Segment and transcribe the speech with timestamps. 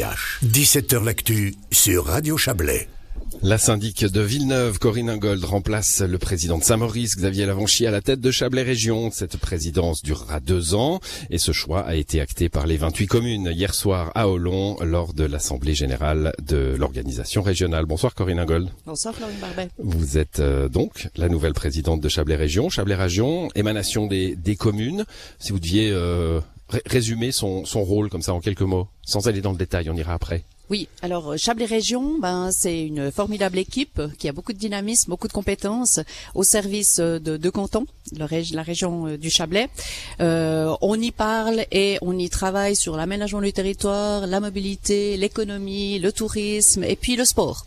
[0.00, 2.88] 17h l'actu sur Radio Chablais.
[3.42, 8.00] La syndic de Villeneuve, Corinne Ingold, remplace le président de Saint-Maurice, Xavier Lavanchy, à la
[8.00, 9.10] tête de Chablais Région.
[9.10, 13.50] Cette présidence durera deux ans et ce choix a été acté par les 28 communes
[13.54, 17.84] hier soir à Olon lors de l'Assemblée générale de l'organisation régionale.
[17.84, 18.70] Bonsoir Corinne Ingold.
[18.86, 19.68] Bonsoir Florine Barbet.
[19.78, 22.70] Vous êtes euh, donc la nouvelle présidente de Chablais Région.
[22.70, 25.04] Chablais Région, émanation des, des communes.
[25.38, 26.40] Si vous deviez euh,
[26.86, 29.96] résumer son, son rôle comme ça en quelques mots, sans aller dans le détail, on
[29.96, 30.44] ira après.
[30.70, 35.10] Oui, alors euh, Chablais Région, ben c'est une formidable équipe qui a beaucoup de dynamisme,
[35.10, 35.98] beaucoup de compétences
[36.36, 37.86] au service euh, de deux cantons,
[38.16, 38.26] la,
[38.62, 39.68] région euh, du Chablais.
[40.20, 45.98] Euh, on y parle et on y travaille sur l'aménagement du territoire, la mobilité, l'économie,
[45.98, 47.66] le tourisme et puis le sport.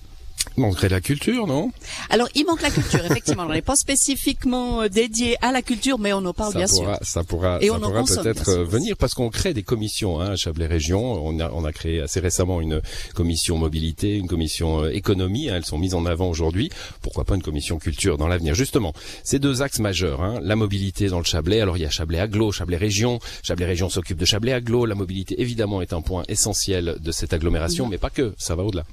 [0.58, 1.72] Il manquerait la culture, non?
[2.10, 3.44] Alors, il manque la culture, effectivement.
[3.44, 6.68] on n'est pas spécifiquement euh, dédié à la culture, mais on en parle ça bien
[6.68, 7.06] pourra, sûr.
[7.08, 10.32] Ça pourra, Et ça on pourra peut-être euh, venir parce qu'on crée des commissions hein,
[10.32, 11.02] à Chablais Région.
[11.26, 12.82] On a, on a créé assez récemment une
[13.16, 15.50] commission mobilité, une commission euh, économie.
[15.50, 16.70] hein, elles sont mises en avant aujourd'hui.
[17.02, 18.54] Pourquoi pas une commission culture dans l'avenir?
[18.54, 21.62] Justement, ces deux axes majeurs, hein, la mobilité dans le Chablais.
[21.62, 23.20] Alors il y a Chablais Aglo, Chablais Région.
[23.42, 24.86] Chablais Région s'occupe de Chablais Aglo.
[24.86, 28.34] La mobilité évidemment est un point essentiel de cette agglomération, mais pas que.
[28.38, 28.84] Ça va au-delà.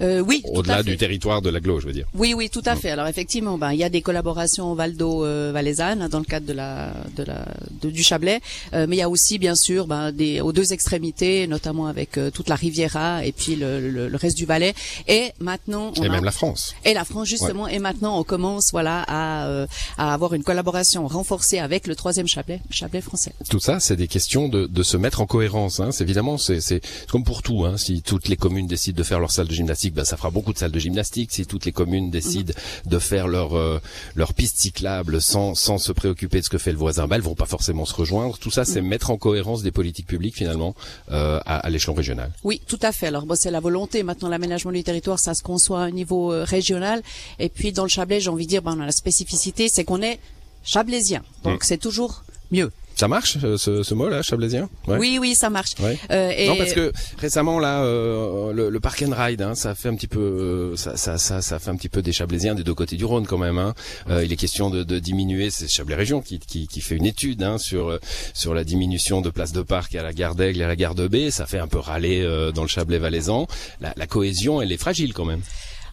[0.00, 2.06] Euh, oui, Au-delà du territoire de l'aglo, je veux dire.
[2.14, 2.90] Oui, oui, tout à fait.
[2.90, 6.52] Alors effectivement, ben il y a des collaborations Valdo euh, valaisanne dans le cadre de
[6.52, 7.44] la de la
[7.82, 8.40] de- du Chablais,
[8.72, 12.18] Euh, mais il y a aussi bien sûr ben, des aux deux extrémités, notamment avec
[12.18, 14.74] euh, toute la Riviera et puis le, le, le reste du Valais.
[15.08, 16.74] Et maintenant, on Et a- même la France.
[16.84, 17.68] et la France justement.
[17.68, 19.66] Et maintenant, on commence voilà à euh,
[19.98, 23.32] à avoir une collaboration renforcée avec le troisième Chablais, Chablais français.
[23.50, 25.80] Tout ça, c'est des questions de, de se mettre en cohérence.
[25.80, 25.90] Hein.
[25.92, 27.64] C'est évidemment, c'est c'est comme pour tout.
[27.64, 27.76] Hein.
[27.76, 30.52] Si toutes les communes décident de faire leur salle de gymnastique, ben ça fera beaucoup
[30.52, 31.32] de salles de gymnastique.
[31.32, 32.54] Si toutes les communes décident
[32.86, 33.80] de faire leur euh,
[34.14, 37.22] leur piste cyclable sans sans se préoccuper de ce que fait le voisin, ben elles
[37.22, 38.38] vont pas forcément se rejoindre.
[38.38, 40.74] Tout ça, c'est mettre en cohérence des politiques publiques finalement
[41.10, 42.32] euh, à, à l'échelon régional.
[42.44, 43.08] Oui, tout à fait.
[43.08, 44.02] Alors bon, c'est la volonté.
[44.02, 47.02] Maintenant, l'aménagement du territoire, ça se conçoit à un niveau euh, régional.
[47.38, 49.84] Et puis dans le Chablais, j'ai envie de dire, ben, on a la spécificité, c'est
[49.84, 50.18] qu'on est
[50.64, 51.22] chablaisien.
[51.42, 52.70] Donc c'est toujours mieux.
[52.96, 54.98] Ça marche euh, ce, ce mot-là, chablaisien Ouais.
[54.98, 55.72] Oui, oui, ça marche.
[55.80, 55.98] Ouais.
[56.10, 59.74] Euh, et Non parce que récemment là euh, le, le park and ride hein, ça
[59.74, 62.54] fait un petit peu euh, ça, ça ça ça fait un petit peu des Chablaisiens
[62.54, 63.74] des deux côtés du Rhône quand même hein.
[64.10, 67.06] Euh, il est question de, de diminuer c'est Chablais Région qui, qui qui fait une
[67.06, 67.98] étude hein, sur
[68.32, 70.94] sur la diminution de places de parc à la gare d'Aigle et à la gare
[70.94, 73.46] de B ça fait un peu râler euh, dans le Chablais valaisan
[73.80, 75.40] la, la cohésion elle est fragile quand même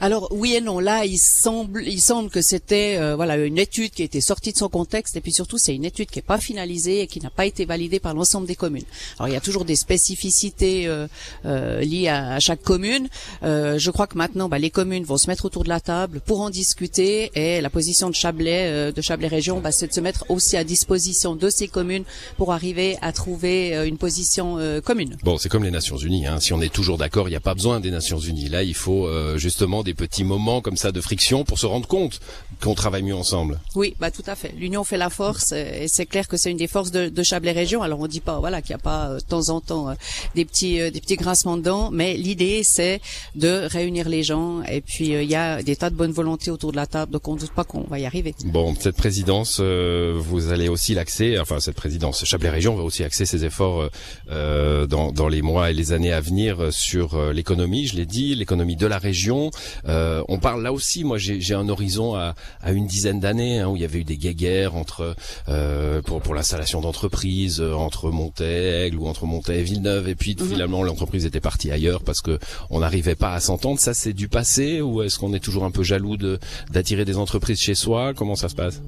[0.01, 0.79] Alors oui et non.
[0.79, 4.57] Là, il semble, il semble que c'était euh, voilà une étude qui était sortie de
[4.57, 7.29] son contexte et puis surtout c'est une étude qui est pas finalisée et qui n'a
[7.29, 8.83] pas été validée par l'ensemble des communes.
[9.19, 11.07] Alors il y a toujours des spécificités euh,
[11.45, 13.09] euh, liées à, chaque commune.
[13.43, 16.19] Euh, je crois que maintenant, bah, les communes vont se mettre autour de la table
[16.25, 19.93] pour en discuter et la position de Chablais, euh, de Chablais Région, bah, c'est de
[19.93, 22.03] se mettre aussi à disposition de ces communes
[22.37, 25.17] pour arriver à trouver une position commune.
[25.23, 26.25] Bon, c'est comme les Nations Unies.
[26.25, 26.39] Hein.
[26.39, 28.49] Si on est toujours d'accord, il n'y a pas besoin des Nations Unies.
[28.49, 29.07] Là, il faut
[29.37, 32.19] justement des petits moments comme ça de friction pour se rendre compte
[32.61, 33.59] qu'on travaille mieux ensemble.
[33.75, 34.53] Oui, bah tout à fait.
[34.57, 37.23] L'union fait la force euh, et c'est clair que c'est une des forces de, de
[37.23, 37.81] Chablais Région.
[37.81, 39.93] Alors on dit pas voilà qu'il n'y a pas euh, de temps en temps euh,
[40.35, 43.01] des petits des petits grincements de dents, mais l'idée c'est
[43.35, 46.71] de réunir les gens et puis il y a des tas de bonne volonté autour
[46.71, 48.33] de la table, donc on ne doute pas qu'on va y arriver.
[48.45, 53.03] Bon, cette présidence, euh, vous allez aussi l'axer, enfin cette présidence, Chablais Région va aussi
[53.03, 53.89] axer ses efforts
[54.29, 58.35] euh, dans, dans les mois et les années à venir sur l'économie, je l'ai dit,
[58.35, 59.51] l'économie de la région.
[59.87, 63.69] Euh, on parle là aussi, moi j'ai un horizon à, à une dizaine d'années hein,
[63.69, 65.15] où il y avait eu des guéguerres entre
[65.49, 70.35] euh, pour, pour l'installation d'entreprises euh, entre Montaigle ou entre Montaigle et Villeneuve, et puis
[70.37, 72.39] finalement l'entreprise était partie ailleurs parce que
[72.69, 73.79] on n'arrivait pas à s'entendre.
[73.79, 76.39] Ça c'est du passé ou est-ce qu'on est toujours un peu jaloux de
[76.71, 78.13] d'attirer des entreprises chez soi?
[78.13, 78.81] Comment ça se passe?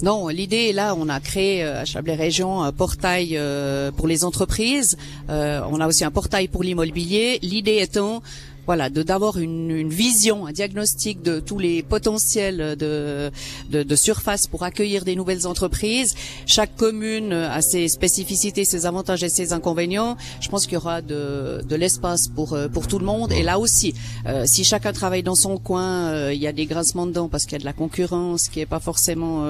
[0.00, 4.24] Non, l'idée là, on a créé euh, à Chablais Région un portail euh, pour les
[4.24, 4.96] entreprises.
[5.28, 7.40] On a aussi un portail pour l'immobilier.
[7.42, 8.22] L'idée étant
[8.68, 13.30] voilà, de d'avoir une, une vision, un diagnostic de tous les potentiels de,
[13.70, 16.14] de, de surface pour accueillir des nouvelles entreprises.
[16.44, 20.18] Chaque commune a ses spécificités, ses avantages et ses inconvénients.
[20.42, 23.32] Je pense qu'il y aura de, de l'espace pour euh, pour tout le monde.
[23.32, 23.94] Et là aussi,
[24.26, 27.28] euh, si chacun travaille dans son coin, euh, il y a des grincements de dents
[27.30, 29.44] parce qu'il y a de la concurrence qui est pas forcément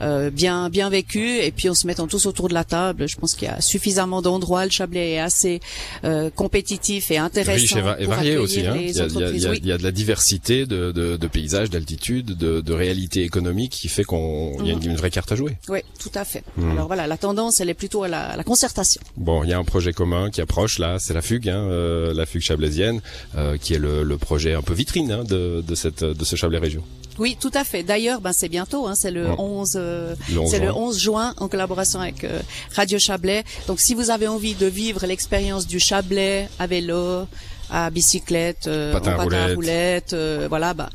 [0.00, 1.36] euh, bien bien vécue.
[1.46, 3.60] Et puis en se mettant tous autour de la table, je pense qu'il y a
[3.60, 4.64] suffisamment d'endroits.
[4.64, 5.60] Le Chablais est assez
[6.04, 7.60] euh, compétitif et intéressant.
[7.60, 8.53] Riche et, va- et pour varié aussi.
[8.60, 8.76] Hein.
[8.76, 9.00] Il, y
[9.46, 13.22] a, il, y a, de la diversité de, de, de paysages, d'altitude, de, de réalité
[13.22, 15.56] économique qui fait qu'on y a une, vraie carte à jouer.
[15.68, 16.44] Oui, tout à fait.
[16.56, 16.72] Hmm.
[16.72, 19.00] Alors voilà, la tendance, elle est plutôt à la, la concertation.
[19.16, 22.14] Bon, il y a un projet commun qui approche là, c'est la fugue, hein, euh,
[22.14, 23.00] la fugue chablaisienne,
[23.36, 26.36] euh, qui est le, le, projet un peu vitrine hein, de, de, cette, de ce
[26.36, 26.82] Chablais Région.
[27.18, 27.82] Oui, tout à fait.
[27.82, 30.14] D'ailleurs, ben c'est bientôt, hein, c'est le 11, euh,
[30.46, 32.40] c'est le 11 juin en collaboration avec euh,
[32.74, 33.44] Radio Chablais.
[33.68, 37.26] Donc, si vous avez envie de vivre l'expérience du Chablais à vélo,
[37.74, 40.14] à bicyclette, euh, patin, à roulette,
[40.48, 40.90] voilà, bah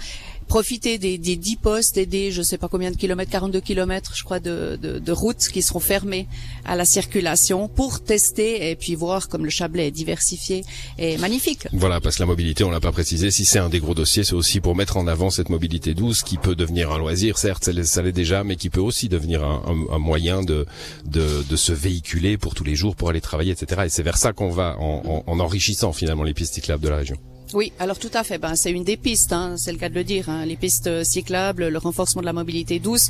[0.49, 4.13] profiter des, des 10 postes et des je sais pas combien de kilomètres, 42 kilomètres
[4.15, 6.27] je crois de, de, de routes qui seront fermées
[6.65, 10.65] à la circulation pour tester et puis voir comme le Chablais est diversifié
[10.97, 11.67] et magnifique.
[11.71, 14.23] Voilà, parce que la mobilité, on l'a pas précisé, si c'est un des gros dossiers,
[14.23, 17.69] c'est aussi pour mettre en avant cette mobilité douce qui peut devenir un loisir, certes,
[17.83, 20.65] ça l'est déjà, mais qui peut aussi devenir un, un, un moyen de,
[21.05, 23.83] de, de, se véhiculer pour tous les jours, pour aller travailler, etc.
[23.85, 26.89] Et c'est vers ça qu'on va en, en, en enrichissant finalement les pistes cyclables de
[26.89, 27.17] la région.
[27.53, 28.37] Oui, alors tout à fait.
[28.37, 30.29] Ben, c'est une des pistes, hein, c'est le cas de le dire.
[30.29, 30.45] Hein.
[30.45, 33.09] Les pistes cyclables, le renforcement de la mobilité douce,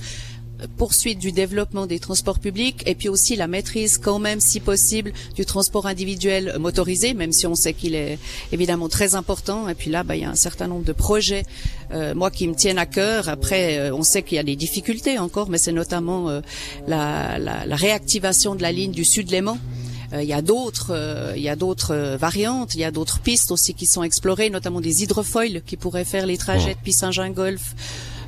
[0.78, 5.14] poursuite du développement des transports publics et puis aussi la maîtrise quand même si possible
[5.36, 8.20] du transport individuel motorisé même si on sait qu'il est
[8.52, 11.44] évidemment très important et puis là ben, il y a un certain nombre de projets
[11.92, 14.56] euh, moi qui me tiennent à cœur après euh, on sait qu'il y a des
[14.56, 16.42] difficultés encore mais c'est notamment euh,
[16.88, 19.79] la, la, la, réactivation de la ligne du sud Léman euh,
[20.14, 23.20] il y a d'autres, euh, il y a d'autres euh, variantes, il y a d'autres
[23.20, 27.76] pistes aussi qui sont explorées, notamment des hydrofoils qui pourraient faire les trajets depuis Saint-Jean-Golf.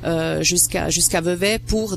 [0.04, 1.96] Euh, jusqu'à jusqu'à Vevey pour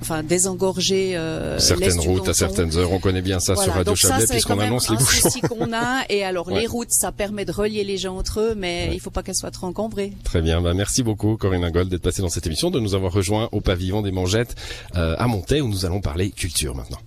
[0.00, 2.90] enfin, désengorger euh, certaines routes à certaines heures.
[2.90, 5.30] On connaît bien ça sur Radio Chablais puisqu'on annonce les bouchons.
[5.30, 8.54] C'est qu'on a et alors les routes ça permet de relier les gens entre eux,
[8.56, 10.14] mais il il faut pas qu'elles soient trop encombrées.
[10.24, 13.12] Très bien, bah, merci beaucoup Corinne Ingold d'être passée dans cette émission, de nous avoir
[13.12, 14.56] rejoint au pavillon des Mangettes
[14.94, 16.98] à Montaix où nous allons parler culture maintenant.